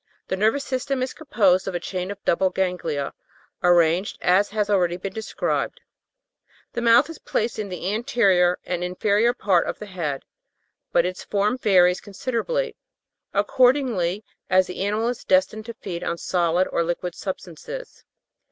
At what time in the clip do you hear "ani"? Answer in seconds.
14.83-14.97